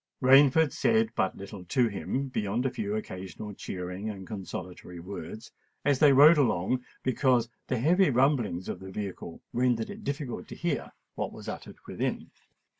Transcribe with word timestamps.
Rainford 0.19 0.71
said 0.71 1.11
but 1.13 1.37
little 1.37 1.63
to 1.65 1.87
him, 1.87 2.29
beyond 2.29 2.65
a 2.65 2.71
few 2.71 2.95
occasional 2.95 3.53
cheering 3.53 4.09
and 4.09 4.25
consolatory 4.25 4.99
words, 4.99 5.51
as 5.85 5.99
they 5.99 6.11
rode 6.11 6.39
along, 6.39 6.83
because 7.03 7.49
the 7.67 7.77
heavy 7.77 8.09
rumbling 8.09 8.67
of 8.67 8.79
the 8.79 8.89
vehicle 8.89 9.43
rendered 9.53 9.91
it 9.91 10.03
difficult 10.03 10.47
to 10.47 10.55
hear 10.55 10.91
what 11.13 11.31
was 11.31 11.47
uttered 11.47 11.77
within. 11.85 12.31